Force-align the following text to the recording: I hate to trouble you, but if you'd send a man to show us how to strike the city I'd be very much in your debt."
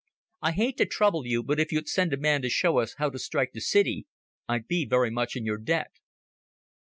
I 0.41 0.53
hate 0.53 0.77
to 0.77 0.87
trouble 0.87 1.27
you, 1.27 1.43
but 1.43 1.59
if 1.59 1.71
you'd 1.71 1.87
send 1.87 2.11
a 2.11 2.17
man 2.17 2.41
to 2.41 2.49
show 2.49 2.79
us 2.79 2.95
how 2.97 3.11
to 3.11 3.19
strike 3.19 3.51
the 3.53 3.61
city 3.61 4.07
I'd 4.49 4.65
be 4.67 4.83
very 4.83 5.11
much 5.11 5.35
in 5.35 5.45
your 5.45 5.59
debt." 5.59 5.91